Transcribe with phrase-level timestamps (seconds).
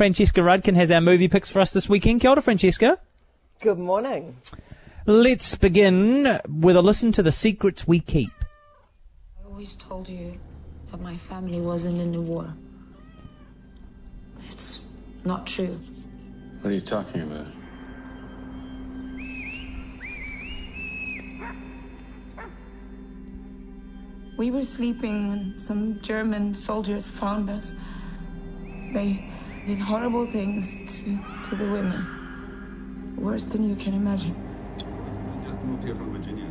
[0.00, 2.22] Francesca Rudkin has our movie picks for us this weekend.
[2.22, 2.98] Kia ora, Francesca.
[3.60, 4.34] Good morning.
[5.04, 8.30] Let's begin with a listen to the secrets we keep.
[9.38, 10.32] I always told you
[10.90, 12.54] that my family wasn't in the war.
[14.50, 14.84] It's
[15.26, 15.78] not true.
[16.62, 17.46] What are you talking about?
[24.38, 27.74] We were sleeping when some German soldiers found us.
[28.94, 29.29] They
[29.66, 31.18] did horrible things to,
[31.48, 33.14] to the women.
[33.16, 34.34] Worse than you can imagine.
[34.78, 36.46] I just moved here from Virginia.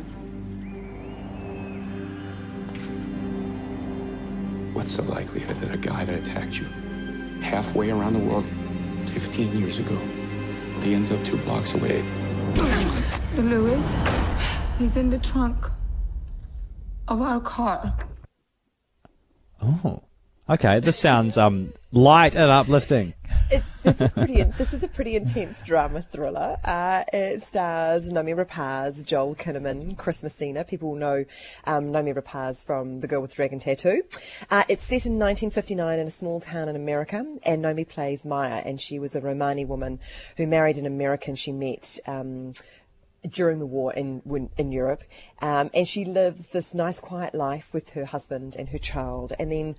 [4.72, 6.66] What's the likelihood that a guy that attacked you
[7.40, 8.48] halfway around the world
[9.06, 9.98] 15 years ago,
[10.82, 12.02] he ends up two blocks away?
[13.36, 13.96] Louis,
[14.78, 15.68] he's in the trunk
[17.08, 17.96] of our car.
[19.60, 20.02] Oh,
[20.50, 20.80] okay.
[20.80, 23.14] This sounds um light and uplifting.
[23.50, 24.40] It's, this is pretty.
[24.40, 26.56] in- this is a pretty intense drama thriller.
[26.64, 30.64] Uh, it stars Noomi Rapace, Joel Kinnaman, Chris Messina.
[30.64, 31.24] People know
[31.64, 34.02] um, Noomi Rapace from The Girl with the Dragon Tattoo.
[34.50, 38.62] Uh, it's set in 1959 in a small town in America, and Noomi plays Maya,
[38.64, 39.98] and she was a Romani woman
[40.36, 41.98] who married an American she met.
[42.06, 42.52] Um,
[43.28, 44.22] during the war in
[44.56, 45.02] in Europe,
[45.42, 49.34] um, and she lives this nice, quiet life with her husband and her child.
[49.38, 49.76] And then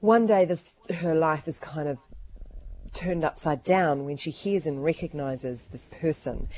[0.00, 1.98] one day, this her life is kind of
[2.94, 6.48] turned upside down when she hears and recognizes this person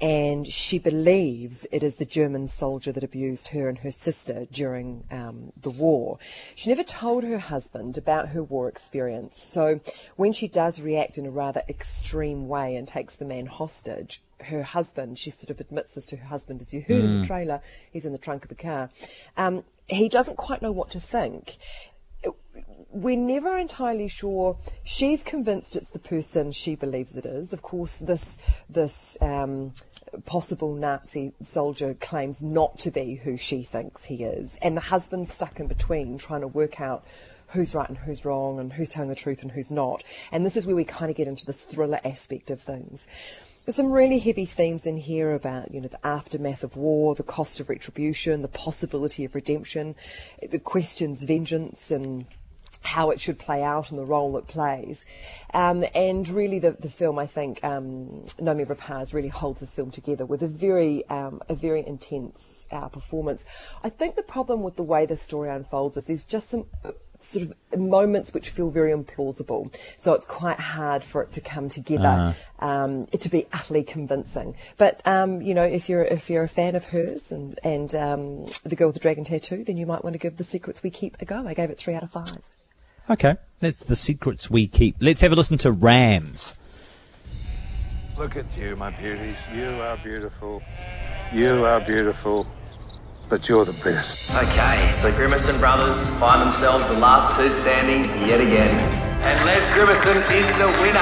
[0.00, 5.04] and she believes it is the German soldier that abused her and her sister during
[5.10, 6.18] um, the war.
[6.54, 9.80] She never told her husband about her war experience, so
[10.16, 14.62] when she does react in a rather extreme way and takes the man hostage, her
[14.62, 17.60] husband, she sort of admits this to her husband, as you heard in the trailer,
[17.92, 18.88] he's in the trunk of the car.
[19.36, 21.56] Um, he doesn't quite know what to think
[22.92, 24.56] we're never entirely sure.
[24.82, 27.52] She's convinced it's the person she believes it is.
[27.52, 28.38] Of course, this
[28.68, 29.72] this um,
[30.24, 35.32] possible Nazi soldier claims not to be who she thinks he is, and the husband's
[35.32, 37.04] stuck in between, trying to work out
[37.48, 40.04] who's right and who's wrong, and who's telling the truth and who's not.
[40.30, 43.06] And this is where we kind of get into this thriller aspect of things.
[43.64, 47.22] There's some really heavy themes in here about, you know, the aftermath of war, the
[47.22, 49.96] cost of retribution, the possibility of redemption,
[50.48, 52.24] the questions vengeance and
[52.82, 55.04] how it should play out and the role it plays.
[55.52, 59.90] Um, and really, the, the film, I think, um, Noomi Rapace really holds this film
[59.90, 63.44] together with a very, um, a very intense uh, performance.
[63.84, 66.92] I think the problem with the way the story unfolds is there's just some uh,
[67.22, 69.72] sort of moments which feel very implausible.
[69.96, 74.56] So it's quite hard for it to come together, um, to be utterly convincing.
[74.78, 78.46] But um, you know, if you're if you're a fan of hers and and um,
[78.64, 80.90] the girl with the dragon tattoo, then you might want to give the secrets we
[80.90, 81.46] keep a go.
[81.46, 82.42] I gave it three out of five.
[83.10, 84.94] Okay, that's the secrets we keep.
[85.00, 86.54] Let's have a listen to Rams.
[88.16, 89.48] Look at you, my beauties.
[89.52, 90.62] You are beautiful.
[91.32, 92.46] You are beautiful.
[93.28, 94.30] But you're the best.
[94.36, 98.78] Okay, the Grimacin brothers find themselves the last two standing yet again.
[99.22, 101.00] And Les Grimacin is the winner.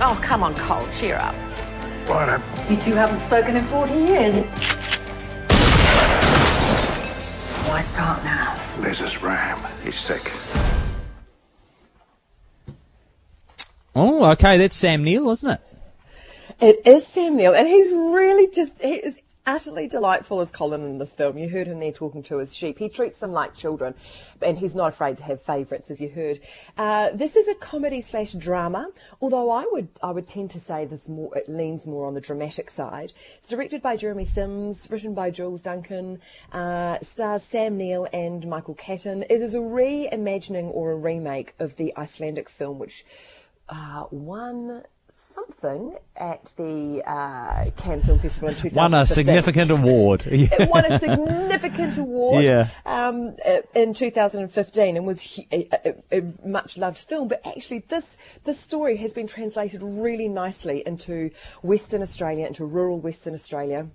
[0.00, 1.34] Oh, come on, Cole, cheer up.
[2.08, 4.77] What a You two haven't spoken in 40 years.
[7.68, 8.58] Why start now?
[8.80, 9.60] Liz's ram.
[9.84, 10.32] He's sick.
[13.94, 15.60] Oh, okay, that's Sam Neill, isn't it?
[16.62, 20.98] It is Sam Neill, and he's really just, he is utterly delightful as Colin in
[20.98, 21.38] this film.
[21.38, 22.78] You heard him there talking to his sheep.
[22.78, 23.94] He treats them like children,
[24.42, 26.40] and he's not afraid to have favourites, as you heard.
[26.76, 30.84] Uh, this is a comedy slash drama, although I would I would tend to say
[30.84, 33.12] this more it leans more on the dramatic side.
[33.38, 36.20] It's directed by Jeremy Sims, written by Jules Duncan,
[36.52, 39.24] uh, stars Sam Neill and Michael Caton.
[39.30, 43.04] It is a reimagining or a remake of the Icelandic film, which
[43.70, 44.82] uh, won
[45.18, 48.76] something at the uh, Cannes Film Festival in 2015.
[48.76, 50.22] Won a significant award.
[50.26, 52.68] It won a significant award Yeah.
[52.86, 53.36] um,
[53.74, 55.68] in 2015 and was a,
[56.12, 57.28] a, a much loved film.
[57.28, 61.30] But actually, this this story has been translated really nicely into
[61.62, 63.88] Western Australia, into rural Western Australia.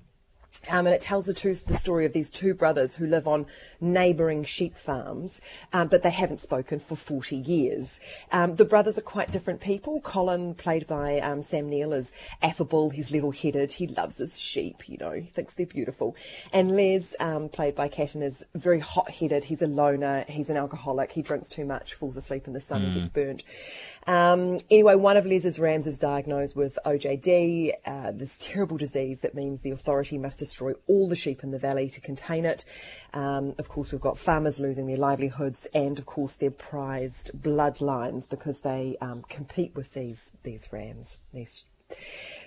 [0.70, 3.46] Um, and it tells the, two, the story of these two brothers who live on
[3.82, 5.42] neighbouring sheep farms,
[5.74, 8.00] um, but they haven't spoken for 40 years.
[8.32, 10.00] Um, the brothers are quite different people.
[10.02, 14.88] Colin, played by um, Sam Neill, is affable, he's level headed, he loves his sheep,
[14.88, 16.16] you know, he thinks they're beautiful.
[16.54, 20.58] And Les, um, played by Caton, is very hot headed, he's a loner, he's an
[20.58, 23.44] alcoholic, he drinks too much, falls asleep in the sun, and gets burnt.
[24.08, 29.36] Um, anyway, one of Les's rams is diagnosed with OJD, uh, this terrible disease that
[29.36, 32.66] means the authority must destroy all the sheep in the valley to contain it.
[33.14, 38.30] Um, of course, we've got farmers losing their livelihoods and, of course, their prized bloodlines
[38.30, 41.66] because they um, compete with these these rams, these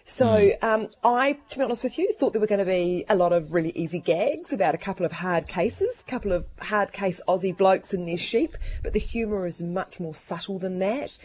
[0.09, 3.17] so um, I, to be honest with you, thought there were going to be a
[3.17, 6.93] lot of really easy gags about a couple of hard cases, a couple of hard
[6.93, 11.19] case Aussie blokes and their sheep, but the humour is much more subtle than that.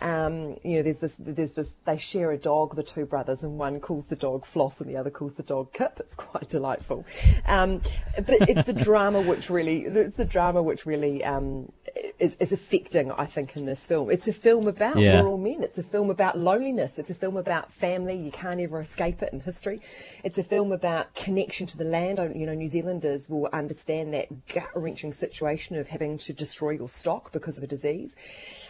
[0.00, 3.58] Um, you know, there's this, there's this, they share a dog, the two brothers, and
[3.58, 5.98] one calls the dog Floss and the other calls the dog Kip.
[5.98, 7.04] It's quite delightful.
[7.44, 7.82] Um,
[8.14, 11.72] but it's the drama which really, it's the drama which really um,
[12.18, 14.10] is, is affecting, I think, in this film.
[14.10, 15.20] It's a film about Yeah.
[15.20, 15.62] rural men.
[15.62, 16.98] It's a film about loneliness.
[16.98, 18.16] It's a film about family.
[18.16, 19.80] You can't ever escape it in history.
[20.24, 22.18] It's a film about connection to the land.
[22.34, 26.88] You know, New Zealanders will understand that gut wrenching situation of having to destroy your
[26.88, 28.16] stock because of a disease.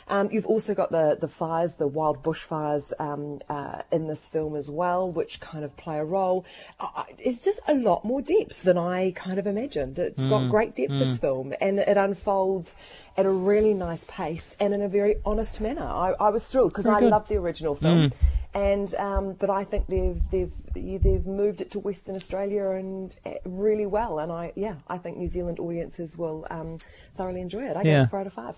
[0.08, 4.56] Um, you've also got the, the fires, the wild bushfires um, uh, in this film
[4.56, 6.44] as well, which kind of play a role.
[6.81, 9.99] Uh, it's just a lot more depth than I kind of imagined.
[9.99, 12.76] It's got great depth, this film, and it unfolds
[13.16, 15.84] at a really nice pace and in a very honest manner.
[15.84, 18.12] I, I was thrilled because I love the original film.
[18.55, 23.32] And um, but I think they've they've they've moved it to Western Australia and uh,
[23.44, 26.78] really well, and I yeah I think New Zealand audiences will um,
[27.14, 27.76] thoroughly enjoy it.
[27.76, 28.00] I Yeah.
[28.00, 28.56] give it four out of five.